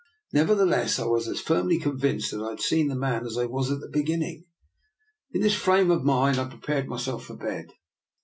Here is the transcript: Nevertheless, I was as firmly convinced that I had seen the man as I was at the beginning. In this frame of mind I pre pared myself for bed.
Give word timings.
Nevertheless, 0.33 0.97
I 0.97 1.05
was 1.05 1.27
as 1.27 1.41
firmly 1.41 1.77
convinced 1.77 2.31
that 2.31 2.41
I 2.41 2.49
had 2.49 2.59
seen 2.59 2.87
the 2.87 2.95
man 2.95 3.23
as 3.23 3.37
I 3.37 3.45
was 3.45 3.69
at 3.69 3.81
the 3.81 3.87
beginning. 3.87 4.45
In 5.31 5.41
this 5.41 5.53
frame 5.53 5.91
of 5.91 6.01
mind 6.03 6.39
I 6.39 6.45
pre 6.45 6.57
pared 6.57 6.87
myself 6.87 7.25
for 7.25 7.35
bed. 7.37 7.67